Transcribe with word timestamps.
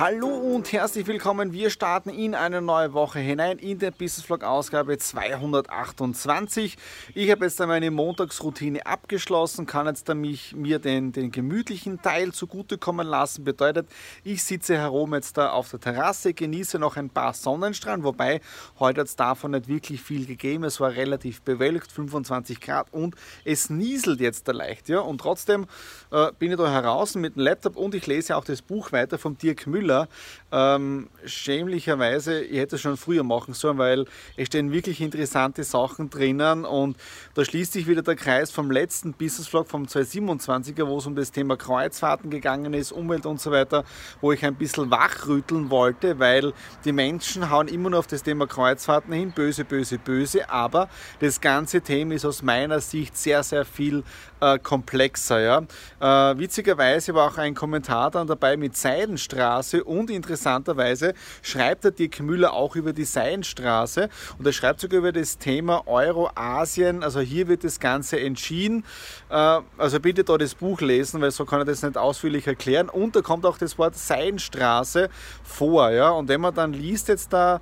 Hallo 0.00 0.28
und 0.28 0.72
herzlich 0.72 1.08
willkommen. 1.08 1.52
Wir 1.52 1.70
starten 1.70 2.10
in 2.10 2.36
eine 2.36 2.62
neue 2.62 2.92
Woche 2.92 3.18
hinein 3.18 3.58
in 3.58 3.80
der 3.80 3.90
Business 3.90 4.24
Vlog 4.24 4.44
Ausgabe 4.44 4.96
228. 4.96 6.76
Ich 7.16 7.30
habe 7.32 7.44
jetzt 7.44 7.58
meine 7.58 7.90
Montagsroutine 7.90 8.86
abgeschlossen, 8.86 9.66
kann 9.66 9.88
jetzt 9.88 10.06
mich, 10.14 10.54
mir 10.54 10.78
den, 10.78 11.10
den 11.10 11.32
gemütlichen 11.32 12.00
Teil 12.00 12.30
zugutekommen 12.30 13.08
lassen. 13.08 13.42
Bedeutet, 13.42 13.88
ich 14.22 14.44
sitze 14.44 14.76
herum 14.76 15.14
jetzt 15.14 15.36
da 15.36 15.50
auf 15.50 15.68
der 15.68 15.80
Terrasse, 15.80 16.32
genieße 16.32 16.78
noch 16.78 16.96
ein 16.96 17.10
paar 17.10 17.34
Sonnenstrahlen, 17.34 18.04
wobei 18.04 18.40
heute 18.78 19.00
hat 19.00 19.08
es 19.08 19.16
davon 19.16 19.50
nicht 19.50 19.66
wirklich 19.66 20.00
viel 20.00 20.26
gegeben. 20.26 20.62
Es 20.62 20.78
war 20.78 20.92
relativ 20.92 21.42
bewölkt, 21.42 21.90
25 21.90 22.60
Grad 22.60 22.86
und 22.92 23.16
es 23.44 23.68
nieselt 23.68 24.20
jetzt 24.20 24.46
da 24.46 24.52
leicht. 24.52 24.88
Ja? 24.88 25.00
Und 25.00 25.20
trotzdem 25.20 25.66
äh, 26.12 26.30
bin 26.38 26.52
ich 26.52 26.56
da 26.56 26.70
heraus 26.70 27.16
mit 27.16 27.34
dem 27.34 27.42
Laptop 27.42 27.76
und 27.76 27.96
ich 27.96 28.06
lese 28.06 28.36
auch 28.36 28.44
das 28.44 28.62
Buch 28.62 28.92
weiter 28.92 29.18
vom 29.18 29.36
Dirk 29.36 29.66
Müller 29.66 29.87
Müller. 29.88 30.08
Ähm, 30.50 31.08
schämlicherweise, 31.26 32.40
ich 32.40 32.58
hätte 32.58 32.76
es 32.76 32.80
schon 32.80 32.96
früher 32.96 33.22
machen 33.22 33.52
sollen, 33.52 33.76
weil 33.76 34.06
es 34.36 34.46
stehen 34.46 34.72
wirklich 34.72 35.02
interessante 35.02 35.62
Sachen 35.62 36.08
drinnen 36.08 36.64
und 36.64 36.96
da 37.34 37.44
schließt 37.44 37.74
sich 37.74 37.86
wieder 37.86 38.00
der 38.00 38.16
Kreis 38.16 38.50
vom 38.50 38.70
letzten 38.70 39.12
Business 39.12 39.46
Vlog 39.46 39.68
vom 39.68 39.84
2027er, 39.84 40.86
wo 40.86 40.96
es 40.96 41.06
um 41.06 41.14
das 41.14 41.32
Thema 41.32 41.58
Kreuzfahrten 41.58 42.30
gegangen 42.30 42.72
ist, 42.72 42.92
Umwelt 42.92 43.26
und 43.26 43.38
so 43.42 43.50
weiter, 43.50 43.84
wo 44.22 44.32
ich 44.32 44.42
ein 44.42 44.54
bisschen 44.54 44.90
wachrütteln 44.90 45.68
wollte, 45.68 46.18
weil 46.18 46.54
die 46.86 46.92
Menschen 46.92 47.50
hauen 47.50 47.68
immer 47.68 47.90
nur 47.90 47.98
auf 47.98 48.06
das 48.06 48.22
Thema 48.22 48.46
Kreuzfahrten 48.46 49.12
hin, 49.12 49.32
böse, 49.32 49.66
böse, 49.66 49.98
böse, 49.98 50.48
aber 50.48 50.88
das 51.20 51.42
ganze 51.42 51.82
Thema 51.82 52.14
ist 52.14 52.24
aus 52.24 52.42
meiner 52.42 52.80
Sicht 52.80 53.18
sehr, 53.18 53.42
sehr 53.42 53.66
viel 53.66 54.02
äh, 54.40 54.58
komplexer. 54.58 55.40
Ja? 55.40 56.32
Äh, 56.32 56.38
witzigerweise 56.38 57.14
war 57.14 57.30
auch 57.30 57.36
ein 57.36 57.54
Kommentar 57.54 58.10
dann 58.10 58.26
dabei 58.26 58.56
mit 58.56 58.78
Seidenstraße 58.78 59.67
und 59.74 60.10
interessanterweise 60.10 61.14
schreibt 61.42 61.84
der 61.84 61.90
Dirk 61.90 62.20
Müller 62.20 62.52
auch 62.52 62.76
über 62.76 62.92
die 62.92 63.04
Seidenstraße 63.04 64.08
und 64.38 64.46
er 64.46 64.52
schreibt 64.52 64.80
sogar 64.80 64.98
über 64.98 65.12
das 65.12 65.38
Thema 65.38 65.86
Euroasien. 65.86 67.02
Also 67.02 67.20
hier 67.20 67.48
wird 67.48 67.64
das 67.64 67.80
Ganze 67.80 68.20
entschieden. 68.20 68.84
Äh, 69.30 69.60
also 69.76 70.00
bitte 70.00 70.24
da 70.24 70.38
das 70.38 70.54
Buch 70.54 70.80
lesen, 70.80 71.20
weil 71.20 71.30
so 71.30 71.44
kann 71.44 71.60
er 71.60 71.64
das 71.64 71.82
nicht 71.82 71.96
ausführlich 71.96 72.46
erklären. 72.46 72.88
Und 72.88 73.16
da 73.16 73.22
kommt 73.22 73.44
auch 73.46 73.58
das 73.58 73.78
Wort 73.78 73.96
Seidenstraße 73.96 75.08
vor. 75.44 75.90
Ja? 75.90 76.10
Und 76.10 76.28
wenn 76.28 76.40
man 76.40 76.54
dann 76.54 76.72
liest 76.72 77.08
jetzt 77.08 77.32
da 77.32 77.60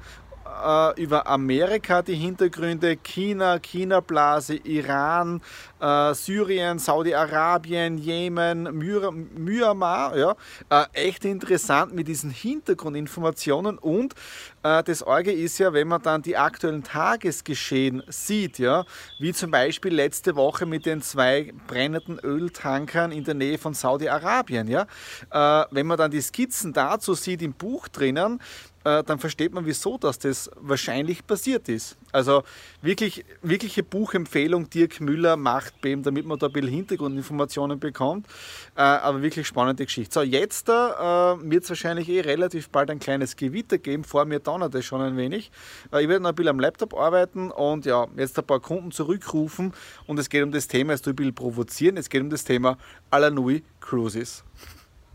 äh, 0.64 1.02
über 1.02 1.26
Amerika 1.26 2.02
die 2.02 2.14
Hintergründe, 2.14 2.96
China, 2.96 3.58
China-Blase, 3.58 4.56
Iran, 4.56 5.40
äh, 5.80 6.14
Syrien, 6.14 6.78
Saudi-Arabien, 6.78 7.98
Jemen, 7.98 8.64
Myanmar. 8.72 10.16
Ja, 10.16 10.36
äh, 10.70 10.84
echt 10.92 11.24
interessant 11.24 11.94
mit 11.94 12.08
diesen 12.08 12.30
Hintergrundinformationen 12.30 13.78
und 13.78 14.14
äh, 14.62 14.82
das 14.82 15.02
Orge 15.02 15.32
ist 15.32 15.58
ja, 15.58 15.72
wenn 15.72 15.88
man 15.88 16.02
dann 16.02 16.22
die 16.22 16.36
aktuellen 16.36 16.82
Tagesgeschehen 16.82 18.02
sieht, 18.08 18.58
ja, 18.58 18.84
wie 19.18 19.32
zum 19.32 19.50
Beispiel 19.50 19.94
letzte 19.94 20.36
Woche 20.36 20.66
mit 20.66 20.86
den 20.86 21.02
zwei 21.02 21.52
brennenden 21.66 22.18
Öltankern 22.18 23.12
in 23.12 23.24
der 23.24 23.34
Nähe 23.34 23.58
von 23.58 23.74
Saudi-Arabien. 23.74 24.68
Ja, 24.68 24.86
äh, 25.30 25.66
wenn 25.70 25.86
man 25.86 25.98
dann 25.98 26.10
die 26.10 26.20
Skizzen 26.20 26.72
dazu 26.72 27.14
sieht 27.14 27.42
im 27.42 27.52
Buch 27.52 27.88
drinnen, 27.88 28.40
äh, 28.86 29.02
dann 29.02 29.18
versteht 29.18 29.52
man, 29.52 29.66
wieso 29.66 29.98
dass 29.98 30.18
das 30.18 30.48
wahrscheinlich 30.60 31.26
passiert 31.26 31.68
ist. 31.68 31.96
Also 32.12 32.44
wirklich, 32.82 33.24
wirkliche 33.42 33.82
Buchempfehlung 33.82 34.70
Dirk 34.70 35.00
Müller 35.00 35.36
macht 35.36 35.80
BEM, 35.80 36.04
damit 36.04 36.24
man 36.24 36.38
da 36.38 36.46
ein 36.46 36.52
bisschen 36.52 36.70
Hintergrundinformationen 36.70 37.80
bekommt. 37.80 38.26
Äh, 38.76 38.82
aber 38.82 39.22
wirklich 39.22 39.48
spannende 39.48 39.84
Geschichte. 39.84 40.14
So, 40.14 40.22
jetzt 40.22 40.68
äh, 40.68 40.72
wird 40.72 41.64
es 41.64 41.68
wahrscheinlich 41.70 42.08
eh 42.08 42.20
relativ 42.20 42.68
bald 42.70 42.90
ein 42.90 43.00
kleines 43.00 43.34
Gewitter 43.34 43.78
geben. 43.78 44.04
Vor 44.04 44.24
mir 44.24 44.38
donnert 44.38 44.74
es 44.76 44.84
schon 44.84 45.00
ein 45.00 45.16
wenig. 45.16 45.50
Äh, 45.92 46.02
ich 46.02 46.08
werde 46.08 46.22
noch 46.22 46.30
ein 46.30 46.36
bisschen 46.36 46.50
am 46.50 46.60
Laptop 46.60 46.94
arbeiten 46.94 47.50
und 47.50 47.86
ja, 47.86 48.06
jetzt 48.16 48.38
ein 48.38 48.46
paar 48.46 48.60
Kunden 48.60 48.92
zurückrufen. 48.92 49.72
Und 50.06 50.18
es 50.20 50.28
geht 50.28 50.44
um 50.44 50.52
das 50.52 50.68
Thema, 50.68 50.92
es 50.92 51.02
tut 51.02 51.14
ein 51.14 51.16
bisschen 51.16 51.34
provozieren, 51.34 51.96
es 51.96 52.08
geht 52.08 52.22
um 52.22 52.30
das 52.30 52.44
Thema 52.44 52.78
Alanui 53.10 53.64
Cruises. 53.80 54.44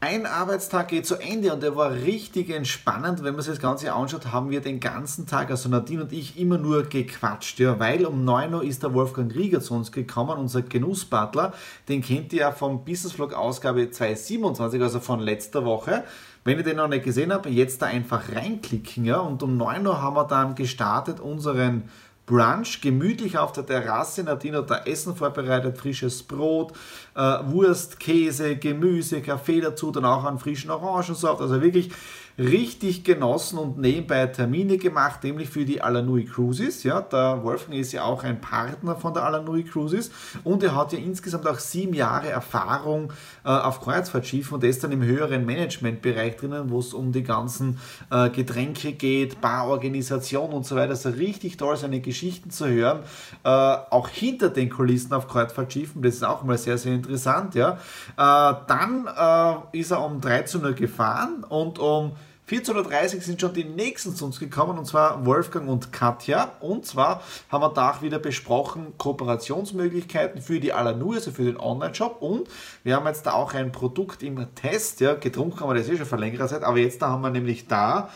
Ein 0.04 0.26
Arbeitstag 0.26 0.88
geht 0.88 1.06
zu 1.06 1.18
Ende 1.18 1.54
und 1.54 1.62
der 1.62 1.76
war 1.76 1.92
richtig 1.92 2.50
entspannend. 2.50 3.24
Wenn 3.24 3.36
man 3.36 3.44
sich 3.44 3.54
das 3.54 3.62
Ganze 3.62 3.94
anschaut, 3.94 4.32
haben 4.32 4.50
wir 4.50 4.60
den 4.60 4.80
ganzen 4.80 5.28
Tag, 5.28 5.52
also 5.52 5.70
Nadine 5.70 6.02
und 6.02 6.12
ich, 6.12 6.40
immer 6.40 6.58
nur 6.58 6.82
gequatscht. 6.82 7.60
Ja, 7.60 7.80
weil 7.80 8.08
um 8.08 8.26
9 8.26 8.52
Uhr 8.52 8.64
ist 8.64 8.82
der 8.82 8.96
Wolfgang 8.96 9.32
Rieger 9.36 9.62
zu 9.62 9.76
uns 9.76 9.92
gekommen, 9.92 10.40
unser 10.40 10.64
Genussbutler. 10.64 11.54
Den 11.88 12.02
kennt 12.02 12.34
ihr 12.34 12.40
ja 12.40 12.52
vom 12.52 12.84
Business 12.84 13.14
Vlog 13.14 13.36
Ausgabe 13.36 13.92
227, 13.92 14.82
also 14.82 15.00
von 15.00 15.20
letzter 15.20 15.66
Woche. 15.66 16.04
Wenn 16.44 16.58
ihr 16.58 16.64
den 16.64 16.78
noch 16.78 16.88
nicht 16.88 17.06
gesehen 17.06 17.32
habt, 17.32 17.46
jetzt 17.46 17.84
da 17.84 17.86
einfach 17.86 18.34
reinklicken. 18.34 19.06
Ja, 19.06 19.20
und 19.20 19.44
um 19.44 19.56
9 19.56 19.86
Uhr 19.86 20.02
haben 20.02 20.16
wir 20.16 20.26
dann 20.26 20.56
gestartet 20.56 21.20
unseren 21.20 21.84
Brunch, 22.32 22.80
gemütlich 22.82 23.38
auf 23.38 23.52
der 23.52 23.66
Terrasse. 23.66 24.24
Nadine 24.24 24.60
hat 24.60 24.70
da 24.70 24.78
Essen 24.86 25.16
vorbereitet, 25.18 25.78
frisches 25.78 26.24
Brot, 26.24 26.72
äh, 27.14 27.20
Wurst, 27.20 28.00
Käse, 28.00 28.56
Gemüse, 28.56 29.22
Kaffee 29.22 29.60
dazu, 29.60 29.92
dann 29.92 30.06
auch 30.06 30.24
einen 30.24 30.40
frischen 30.40 30.72
Orangensaft. 30.72 31.42
Also 31.42 31.62
wirklich 31.62 31.92
richtig 32.38 33.04
genossen 33.04 33.58
und 33.58 33.78
nebenbei 33.78 34.26
Termine 34.28 34.78
gemacht, 34.78 35.24
nämlich 35.24 35.50
für 35.50 35.66
die 35.66 35.82
Alanui 35.82 36.26
Cruises. 36.26 36.84
Ja, 36.84 37.02
der 37.02 37.44
Wolfgang 37.44 37.80
ist 37.80 37.92
ja 37.92 38.04
auch 38.04 38.24
ein 38.24 38.40
Partner 38.42 38.96
von 38.96 39.14
der 39.14 39.24
Alanui 39.24 39.64
Cruises 39.64 40.12
und 40.44 40.64
er 40.64 40.76
hat 40.76 40.94
ja 40.94 41.00
insgesamt 41.00 41.48
auch 41.48 41.60
sieben 41.60 41.94
Jahre 41.94 42.30
Erfahrung 42.30 43.12
äh, 43.44 43.50
auf 43.50 43.82
Kreuzfahrtschiffen 43.82 44.56
und 44.56 44.64
ist 44.64 44.84
dann 44.84 44.92
im 44.92 45.04
höheren 45.04 45.46
Managementbereich 45.46 46.38
drinnen, 46.38 46.70
wo 46.70 46.80
es 46.80 46.94
um 46.94 47.12
die 47.12 47.24
ganzen 47.24 47.80
äh, 48.10 48.30
Getränke 48.30 48.94
geht, 48.94 49.42
Barorganisation 49.42 50.52
und 50.52 50.66
so 50.66 50.76
weiter. 50.76 50.92
Also 50.92 51.10
richtig 51.10 51.58
toll, 51.58 51.78
seine 51.78 52.02
Geschichten 52.02 52.50
zu 52.52 52.68
hören, 52.68 53.00
äh, 53.44 53.50
auch 53.50 54.10
hinter 54.10 54.50
den 54.50 54.70
Kulissen 54.70 55.14
auf 55.14 55.28
Kreuzfahrtschiffen. 55.28 56.02
Das 56.02 56.16
ist 56.16 56.24
auch 56.24 56.44
mal 56.44 56.58
sehr, 56.58 56.78
sehr 56.78 56.94
interessant. 56.94 57.56
Ja. 57.56 57.78
Äh, 58.18 58.56
dann 58.68 59.08
äh, 59.08 59.78
ist 59.78 59.92
er 59.92 60.04
um 60.04 60.22
13 60.22 60.64
Uhr 60.64 60.74
gefahren 60.74 61.44
und 61.48 61.80
um 61.80 62.14
14.30 62.50 63.16
Uhr 63.16 63.22
sind 63.22 63.40
schon 63.40 63.54
die 63.54 63.64
nächsten 63.64 64.14
zu 64.16 64.26
uns 64.26 64.40
gekommen, 64.40 64.78
und 64.78 64.86
zwar 64.86 65.26
Wolfgang 65.26 65.70
und 65.70 65.94
Katja. 65.94 66.52
Und 66.60 66.86
zwar 66.86 67.24
haben 67.50 67.62
wir 67.62 67.70
da 67.70 68.02
wieder 68.02 68.20
besprochen 68.20 68.94
Kooperationsmöglichkeiten 68.98 70.42
für 70.42 70.60
die 70.60 70.74
Alanu, 70.74 71.14
also 71.14 71.32
für 71.32 71.44
den 71.44 71.58
Online-Shop. 71.58 72.22
Und 72.22 72.50
wir 72.84 72.96
haben 72.96 73.08
jetzt 73.08 73.26
da 73.26 73.34
auch 73.34 73.54
ein 73.54 73.72
Produkt 73.72 74.22
im 74.22 74.54
Test, 74.56 75.00
ja, 75.00 75.14
getrunken 75.14 75.62
haben 75.62 75.70
wir 75.70 75.76
das 75.76 75.88
eh 75.88 75.98
schon 75.98 76.06
vor 76.06 76.18
längerer 76.18 76.48
Zeit, 76.48 76.64
aber 76.64 76.78
jetzt 76.78 77.02
da 77.02 77.10
haben 77.10 77.22
wir 77.22 77.30
nämlich 77.30 77.68
da 77.68 78.10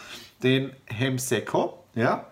den 0.43 0.71
Hemseco, 0.85 1.85
ja, 1.95 2.27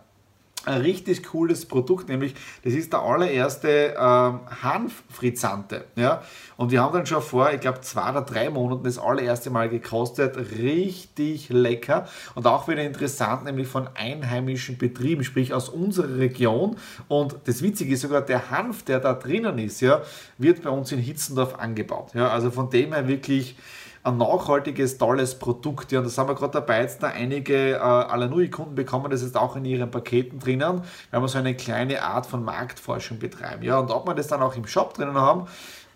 ein 0.65 0.81
richtig 0.81 1.23
cooles 1.23 1.65
Produkt, 1.65 2.09
nämlich 2.09 2.35
das 2.63 2.73
ist 2.73 2.93
der 2.93 3.01
allererste 3.01 3.95
ähm, 3.97 4.39
Hanffrizzante. 4.61 5.85
Ja? 5.95 6.23
Und 6.57 6.71
wir 6.71 6.81
haben 6.81 6.93
dann 6.93 7.05
schon 7.05 7.21
vor, 7.21 7.51
ich 7.51 7.59
glaube, 7.59 7.81
zwei 7.81 8.11
oder 8.11 8.21
drei 8.21 8.49
Monaten 8.49 8.83
das 8.83 8.97
allererste 8.97 9.49
Mal 9.49 9.69
gekostet. 9.69 10.37
Richtig 10.57 11.49
lecker 11.49 12.07
und 12.35 12.47
auch 12.47 12.67
wieder 12.67 12.83
interessant, 12.83 13.43
nämlich 13.45 13.67
von 13.67 13.89
einheimischen 13.95 14.77
Betrieben, 14.77 15.23
sprich 15.23 15.53
aus 15.53 15.69
unserer 15.69 16.17
Region. 16.17 16.77
Und 17.07 17.35
das 17.45 17.61
Witzige 17.61 17.93
ist 17.93 18.01
sogar, 18.01 18.21
der 18.21 18.49
Hanf, 18.49 18.83
der 18.83 18.99
da 18.99 19.13
drinnen 19.13 19.57
ist, 19.59 19.81
ja, 19.81 20.01
wird 20.37 20.63
bei 20.63 20.69
uns 20.69 20.91
in 20.91 20.99
Hitzendorf 20.99 21.55
angebaut. 21.59 22.11
Ja? 22.13 22.29
Also 22.29 22.51
von 22.51 22.69
dem 22.69 22.93
her 22.93 23.07
wirklich 23.07 23.57
ein 24.03 24.17
nachhaltiges, 24.17 24.97
tolles 24.97 25.39
Produkt. 25.39 25.91
Ja, 25.91 25.99
und 25.99 26.05
da 26.05 26.09
sind 26.09 26.27
wir 26.27 26.35
gerade 26.35 26.53
dabei, 26.53 26.81
jetzt 26.81 27.01
da 27.01 27.07
einige 27.07 27.73
äh, 27.73 27.77
Alanui-Kunden 27.77 28.75
bekommen 28.75 29.09
das 29.09 29.21
jetzt 29.21 29.37
auch 29.37 29.55
in 29.55 29.65
ihren 29.65 29.89
Paketen 29.89 30.39
drinnen, 30.39 30.81
weil 31.11 31.21
wir 31.21 31.27
so 31.27 31.37
eine 31.37 31.55
kleine 31.55 32.01
Art 32.03 32.25
von 32.25 32.43
Marktforschung 32.43 33.19
betreiben. 33.19 33.63
Ja, 33.63 33.79
und 33.79 33.91
ob 33.91 34.05
wir 34.07 34.13
das 34.13 34.27
dann 34.27 34.41
auch 34.41 34.55
im 34.55 34.67
Shop 34.67 34.93
drinnen 34.93 35.15
haben, 35.15 35.47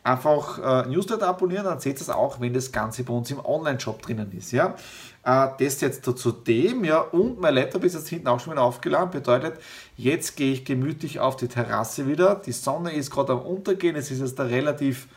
einfach 0.07 0.85
äh, 0.85 0.89
Newsletter 0.89 1.27
abonnieren, 1.27 1.65
dann 1.65 1.79
seht 1.79 1.97
ihr 1.97 2.01
es 2.01 2.09
auch, 2.09 2.39
wenn 2.39 2.53
das 2.53 2.71
Ganze 2.71 3.03
bei 3.03 3.13
uns 3.13 3.29
im 3.29 3.43
Online-Shop 3.43 4.01
drinnen 4.01 4.31
ist. 4.31 4.51
Ja? 4.51 4.75
Äh, 5.23 5.49
das 5.59 5.81
jetzt 5.81 6.05
zu 6.05 6.31
dem, 6.31 6.85
ja, 6.85 7.01
und 7.01 7.41
mein 7.41 7.53
Laptop 7.55 7.83
ist 7.83 7.95
jetzt 7.95 8.07
hinten 8.07 8.29
auch 8.29 8.39
schon 8.39 8.53
wieder 8.53 8.63
aufgeladen, 8.63 9.11
bedeutet, 9.11 9.59
jetzt 9.97 10.37
gehe 10.37 10.53
ich 10.53 10.63
gemütlich 10.63 11.19
auf 11.19 11.35
die 11.35 11.49
Terrasse 11.49 12.07
wieder. 12.07 12.35
Die 12.35 12.53
Sonne 12.53 12.93
ist 12.93 13.11
gerade 13.11 13.33
am 13.33 13.41
Untergehen, 13.41 13.97
es 13.97 14.09
ist 14.09 14.21
jetzt 14.21 14.39
da 14.39 14.43
relativ 14.43 15.07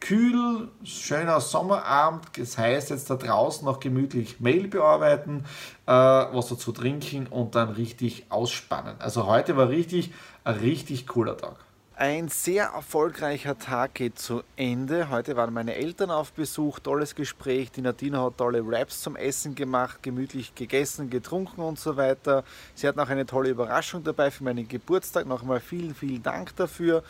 kühl, 0.00 0.68
schöner 0.82 1.40
Sommerabend. 1.40 2.26
Das 2.36 2.58
heißt, 2.58 2.90
jetzt 2.90 3.10
da 3.10 3.16
draußen 3.16 3.64
noch 3.64 3.80
gemütlich 3.80 4.40
Mail 4.40 4.68
bearbeiten, 4.68 5.44
äh, 5.86 5.92
was 5.92 6.48
dazu 6.48 6.72
trinken 6.72 7.26
und 7.26 7.54
dann 7.54 7.70
richtig 7.70 8.26
ausspannen. 8.30 8.96
Also 8.98 9.26
heute 9.26 9.56
war 9.56 9.68
richtig 9.68 10.12
ein 10.44 10.56
richtig 10.56 11.06
cooler 11.06 11.36
Tag. 11.36 11.56
Ein 12.00 12.28
sehr 12.28 12.68
erfolgreicher 12.68 13.58
Tag 13.58 13.92
geht 13.92 14.18
zu 14.18 14.42
Ende. 14.56 15.10
Heute 15.10 15.36
waren 15.36 15.52
meine 15.52 15.74
Eltern 15.74 16.10
auf 16.10 16.32
Besuch, 16.32 16.78
tolles 16.78 17.14
Gespräch. 17.14 17.72
Die 17.72 17.82
Nadine 17.82 18.22
hat 18.22 18.38
tolle 18.38 18.66
Wraps 18.66 19.02
zum 19.02 19.16
Essen 19.16 19.54
gemacht, 19.54 20.02
gemütlich 20.02 20.54
gegessen, 20.54 21.10
getrunken 21.10 21.60
und 21.60 21.78
so 21.78 21.98
weiter. 21.98 22.42
Sie 22.74 22.88
hat 22.88 22.96
noch 22.96 23.10
eine 23.10 23.26
tolle 23.26 23.50
Überraschung 23.50 24.02
dabei 24.02 24.30
für 24.30 24.44
meinen 24.44 24.66
Geburtstag. 24.66 25.26
Nochmal 25.26 25.60
vielen, 25.60 25.94
vielen 25.94 26.22
Dank 26.22 26.56
dafür. 26.56 27.04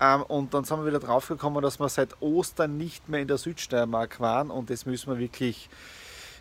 Ähm, 0.00 0.22
und 0.22 0.54
dann 0.54 0.62
sind 0.62 0.78
wir 0.78 0.86
wieder 0.86 1.00
drauf 1.00 1.26
gekommen, 1.26 1.60
dass 1.60 1.80
wir 1.80 1.88
seit 1.88 2.22
Ostern 2.22 2.76
nicht 2.76 3.08
mehr 3.08 3.22
in 3.22 3.26
der 3.26 3.38
Südsteiermark 3.38 4.20
waren 4.20 4.52
und 4.52 4.70
das 4.70 4.86
müssen 4.86 5.10
wir 5.10 5.18
wirklich 5.18 5.68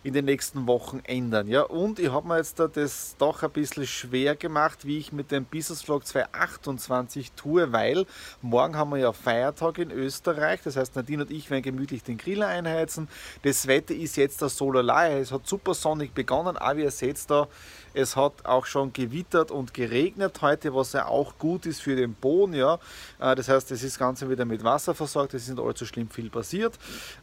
in 0.06 0.14
den 0.14 0.26
nächsten 0.26 0.68
Wochen 0.68 1.00
ändern. 1.04 1.48
Ja? 1.48 1.64
Und 1.64 1.98
ich 1.98 2.12
habe 2.12 2.28
mir 2.28 2.38
jetzt 2.38 2.60
da 2.60 2.68
das 2.68 3.16
doch 3.18 3.42
ein 3.42 3.50
bisschen 3.50 3.88
schwer 3.88 4.36
gemacht, 4.36 4.86
wie 4.86 5.00
ich 5.00 5.12
mit 5.12 5.32
dem 5.32 5.46
Business 5.46 5.82
Vlog 5.82 6.06
2028 6.06 7.32
tue, 7.32 7.72
weil 7.72 8.06
morgen 8.44 8.78
haben 8.78 8.92
wir 8.92 8.98
ja 8.98 9.12
Feiertag 9.12 9.80
in 9.80 9.90
Österreich. 9.90 10.62
Das 10.64 10.76
heißt, 10.76 10.96
Nadine 10.96 11.24
und 11.24 11.32
ich 11.32 11.50
werden 11.50 11.64
gemütlich 11.64 12.04
den 12.04 12.20
Griller 12.20 12.48
einheizen. 12.48 13.08
Das 13.42 13.66
Wetter 13.66 13.96
ist 13.96 14.16
jetzt 14.16 14.42
der 14.42 14.50
Solarlei. 14.50 15.20
Es 15.20 15.32
hat 15.32 15.48
super 15.48 15.74
sonnig 15.74 16.14
begonnen, 16.14 16.56
aber 16.56 16.82
ihr 16.82 16.92
seht 16.92 17.16
da, 17.28 17.48
es 17.96 18.16
hat 18.16 18.46
auch 18.46 18.66
schon 18.66 18.94
gewittert 18.94 19.52
und 19.52 19.74
geregnet 19.74 20.42
heute, 20.42 20.76
was 20.76 20.94
ja 20.94 21.08
auch 21.08 21.38
gut 21.40 21.66
ist 21.66 21.82
für 21.82 21.96
den 21.96 22.14
Boden. 22.14 22.54
Ja. 22.54 22.78
Äh, 23.20 23.36
das 23.36 23.50
heißt, 23.50 23.72
es 23.72 23.82
ist 23.84 23.96
das 23.96 24.00
Ganze 24.00 24.30
wieder 24.30 24.46
mit 24.46 24.64
Wasser 24.64 24.94
versorgt, 24.94 25.34
es 25.34 25.44
ist 25.44 25.56
nicht 25.56 25.66
allzu 25.66 25.86
schlimm 25.86 26.10
viel 26.10 26.30
passiert. 26.30 26.78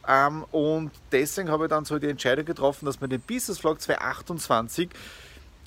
Ähm, 0.07 0.43
und 0.51 0.91
deswegen 1.11 1.49
habe 1.49 1.65
ich 1.65 1.69
dann 1.69 1.85
so 1.85 1.97
die 1.99 2.09
Entscheidung 2.09 2.45
getroffen, 2.45 2.72
dass 2.81 3.01
wir 3.01 3.07
den 3.07 3.21
Business 3.21 3.59
Vlog 3.59 3.81
2028 3.81 4.89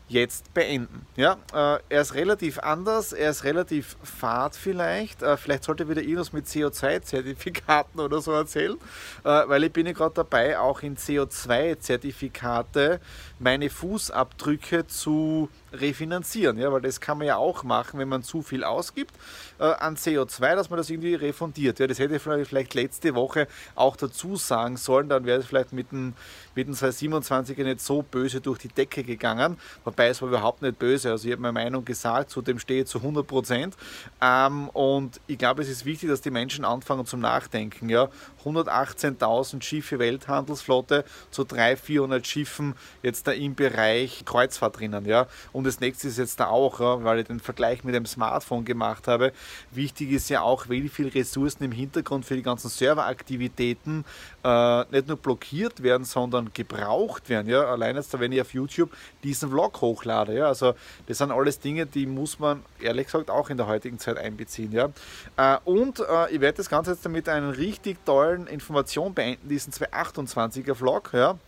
jetzt 0.09 0.55
beenden. 0.55 1.05
Ja, 1.17 1.37
äh, 1.53 1.81
er 1.89 2.01
ist 2.01 2.15
relativ 2.15 2.61
anders, 2.61 3.13
er 3.13 3.31
ist 3.31 3.45
relativ 3.45 3.97
fad 4.03 4.55
vielleicht. 4.55 5.23
Äh, 5.23 5.37
vielleicht 5.37 5.65
sollte 5.65 5.89
wieder 5.89 6.01
irgendwas 6.01 6.33
mit 6.33 6.47
CO2-Zertifikaten 6.47 8.01
oder 8.01 8.21
so 8.21 8.33
erzählen, 8.33 8.77
äh, 9.25 9.43
weil 9.47 9.65
ich 9.65 9.73
bin 9.73 9.87
ja 9.87 9.93
gerade 9.93 10.15
dabei, 10.15 10.59
auch 10.59 10.83
in 10.83 10.97
CO2-Zertifikate 10.97 13.01
meine 13.39 13.69
Fußabdrücke 13.69 14.87
zu 14.87 15.51
refinanzieren, 15.81 16.59
ja, 16.59 16.73
weil 16.73 16.81
das 16.81 17.01
kann 17.01 17.19
man 17.19 17.27
ja 17.27 17.37
auch 17.37 17.65
machen, 17.65 17.99
wenn 17.99 18.09
man 18.09 18.23
zu 18.23 18.43
viel 18.43 18.65
ausgibt 18.65 19.15
äh, 19.59 19.65
an 19.65 19.97
CO2, 19.97 20.55
dass 20.55 20.71
man 20.71 20.77
das 20.79 20.91
irgendwie 20.91 21.15
refundiert. 21.15 21.79
Ja, 21.79 21.87
das 21.87 21.99
hätte 21.99 22.17
ich 22.17 22.23
vielleicht 22.23 22.75
letzte 22.75 23.15
Woche 23.15 23.49
auch 23.75 23.97
dazu 23.97 24.37
sagen 24.37 24.77
sollen, 24.77 25.09
dann 25.09 25.25
wäre 25.25 25.41
es 25.41 25.47
vielleicht 25.47 25.73
mit 25.73 25.93
dem, 25.93 26.15
mit 26.55 26.69
dem 26.69 26.75
227er 26.75 27.65
nicht 27.65 27.81
so 27.81 28.03
böse 28.03 28.41
durch 28.41 28.59
die 28.59 28.69
Decke 28.69 29.03
gegangen, 29.05 29.59
wobei 29.85 30.09
es 30.09 30.23
war 30.23 30.29
überhaupt 30.29 30.63
nicht 30.63 30.79
böse, 30.79 31.11
also 31.11 31.27
ich 31.27 31.33
habe 31.33 31.43
meine 31.43 31.53
Meinung 31.53 31.85
gesagt, 31.85 32.31
zu 32.31 32.43
dem 32.43 32.59
stehe 32.59 32.83
ich 32.83 32.89
zu 32.89 32.99
100 32.99 33.27
Prozent. 33.27 33.77
Ähm, 34.21 34.69
und 34.71 35.21
ich 35.27 35.39
glaube, 35.39 35.63
es 35.63 35.69
ist 35.69 35.85
wichtig, 35.85 36.09
dass 36.09 36.21
die 36.21 36.31
Menschen 36.31 36.65
anfangen 36.65 37.07
zum 37.07 37.21
Nachdenken, 37.21 37.89
ja, 37.89 38.09
118.000 38.45 39.63
Schiffe 39.63 39.99
Welthandelsflotte 39.99 41.05
zu 41.31 41.45
300, 41.45 41.79
400 41.79 42.27
Schiffen 42.27 42.75
jetzt 43.03 43.27
da 43.27 43.33
im 43.33 43.55
Bereich 43.55 44.25
Kreuzfahrt 44.25 44.79
drinnen, 44.79 45.05
ja, 45.05 45.27
und 45.53 45.66
das 45.67 45.81
nächste 45.81 46.09
ist 46.09 46.19
jetzt 46.19 46.41
da 46.41 46.47
auch, 46.47 46.81
weil 46.81 47.21
ich 47.21 47.27
den 47.27 47.41
Vergleich 47.41 47.85
mit 47.85 47.95
dem 47.95 48.07
Smartphone 48.07 48.65
gemacht 48.65 49.09
habe. 49.09 49.33
Wichtig 49.71 50.13
ist 50.13 50.29
ja 50.31 50.41
auch, 50.41 50.69
wie 50.69 50.89
viele 50.89 51.15
Ressourcen 51.15 51.65
im 51.65 51.73
Hintergrund 51.73 52.25
für 52.25 52.37
die 52.37 52.43
ganzen 52.43 52.69
Serveraktivitäten 52.69 54.05
äh, 54.45 54.85
nicht 54.91 55.09
nur 55.09 55.17
blockiert 55.17 55.83
werden, 55.83 56.05
sondern 56.05 56.51
gebraucht 56.55 57.29
werden. 57.29 57.49
Ja? 57.49 57.65
Allein 57.65 57.97
jetzt, 57.97 58.19
wenn 58.19 58.33
ich 58.33 58.41
auf 58.41 58.55
YouTube 58.55 58.91
diesen 59.23 59.51
Vlog 59.51 59.81
hochlade. 59.81 60.35
Ja? 60.35 60.47
Also 60.47 60.75
das 61.07 61.19
sind 61.19 61.31
alles 61.31 61.59
Dinge, 61.59 61.87
die 61.87 62.07
muss 62.07 62.39
man 62.39 62.63
ehrlich 62.81 63.07
gesagt 63.07 63.31
auch 63.31 63.51
in 63.51 63.57
der 63.57 63.67
heutigen 63.67 63.99
Zeit 63.99 64.17
einbeziehen. 64.17 64.73
Ja? 64.73 64.91
Äh, 65.37 65.59
und 65.65 66.01
äh, 66.01 66.31
ich 66.31 66.41
werde 66.41 66.59
das 66.59 66.69
Ganze 66.69 66.93
jetzt 66.93 67.09
mit 67.09 67.29
einer 67.29 67.57
richtig 67.57 68.05
tollen 68.05 68.47
Information 68.47 69.15
beenden, 69.15 69.49
diesen 69.49 69.73
228er 69.73 70.75
Vlog. 70.75 71.11
Ja? 71.13 71.39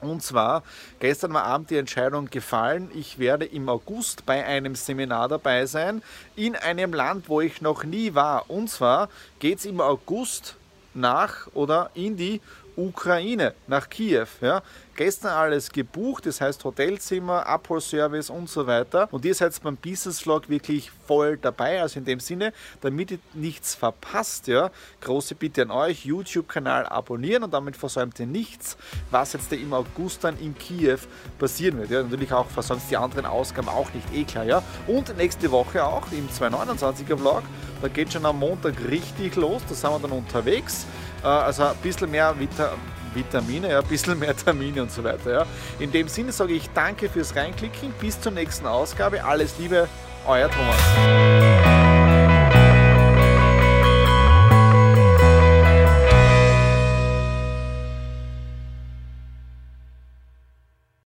Und 0.00 0.22
zwar, 0.22 0.62
gestern 0.98 1.34
war 1.34 1.44
Abend 1.44 1.70
die 1.70 1.76
Entscheidung 1.76 2.30
gefallen, 2.30 2.90
ich 2.94 3.18
werde 3.18 3.44
im 3.44 3.68
August 3.68 4.24
bei 4.24 4.44
einem 4.44 4.74
Seminar 4.74 5.28
dabei 5.28 5.66
sein, 5.66 6.02
in 6.36 6.56
einem 6.56 6.92
Land, 6.92 7.28
wo 7.28 7.40
ich 7.40 7.60
noch 7.60 7.84
nie 7.84 8.14
war. 8.14 8.48
Und 8.48 8.70
zwar 8.70 9.08
geht 9.38 9.58
es 9.58 9.66
im 9.66 9.80
August 9.80 10.56
nach 10.94 11.46
oder 11.54 11.90
in 11.94 12.16
die 12.16 12.40
Ukraine, 12.76 13.54
nach 13.66 13.88
Kiew. 13.88 14.26
Ja. 14.40 14.62
Gestern 14.96 15.32
alles 15.32 15.70
gebucht, 15.70 16.26
das 16.26 16.40
heißt 16.40 16.62
Hotelzimmer, 16.62 17.46
Abholservice 17.46 18.28
und 18.28 18.50
so 18.50 18.66
weiter. 18.66 19.08
Und 19.10 19.24
ihr 19.24 19.34
seid 19.34 19.58
beim 19.62 19.76
Business 19.76 20.20
Vlog 20.20 20.48
wirklich 20.50 20.90
voll 21.06 21.38
dabei. 21.38 21.80
Also 21.80 21.98
in 22.00 22.04
dem 22.04 22.20
Sinne, 22.20 22.52
damit 22.82 23.12
ihr 23.12 23.18
nichts 23.32 23.74
verpasst, 23.74 24.46
ja, 24.46 24.70
große 25.00 25.36
Bitte 25.36 25.62
an 25.62 25.70
euch, 25.70 26.04
YouTube-Kanal 26.04 26.86
abonnieren 26.86 27.44
und 27.44 27.54
damit 27.54 27.76
versäumt 27.76 28.20
ihr 28.20 28.26
nichts, 28.26 28.76
was 29.10 29.32
jetzt 29.32 29.50
im 29.52 29.72
August 29.72 30.22
dann 30.24 30.38
in 30.38 30.56
Kiew 30.56 30.98
passieren 31.38 31.78
wird. 31.78 31.90
Ja, 31.90 32.02
natürlich 32.02 32.32
auch 32.32 32.48
versäumt 32.48 32.82
die 32.90 32.96
anderen 32.96 33.24
Ausgaben 33.24 33.68
auch 33.68 33.90
nicht, 33.94 34.06
eh 34.14 34.24
klar. 34.24 34.44
Ja. 34.44 34.62
Und 34.86 35.16
nächste 35.16 35.50
Woche 35.50 35.82
auch 35.82 36.12
im 36.12 36.28
229er 36.28 37.16
Vlog, 37.16 37.42
da 37.80 37.88
geht 37.88 38.12
schon 38.12 38.26
am 38.26 38.38
Montag 38.38 38.74
richtig 38.90 39.36
los, 39.36 39.62
da 39.66 39.74
sind 39.74 39.90
wir 39.90 39.98
dann 39.98 40.12
unterwegs. 40.12 40.86
Äh, 41.22 41.26
also 41.26 41.64
ein 41.64 41.76
bisschen 41.82 42.10
mehr 42.10 42.38
Vita 42.38 42.70
Vitamine, 43.12 43.70
ja, 43.70 43.80
ein 43.80 43.86
bisschen 43.86 44.18
mehr 44.18 44.36
Termine 44.36 44.82
und 44.82 44.92
so 44.92 45.02
weiter. 45.02 45.32
Ja. 45.32 45.46
In 45.78 45.90
dem 45.90 46.08
Sinne 46.08 46.32
sage 46.32 46.52
ich 46.52 46.70
danke 46.70 47.08
fürs 47.08 47.34
Reinklicken, 47.34 47.92
bis 48.00 48.20
zur 48.20 48.32
nächsten 48.32 48.66
Ausgabe. 48.66 49.24
Alles 49.24 49.58
Liebe, 49.58 49.88
euer 50.26 50.48
Thomas. 50.48 51.59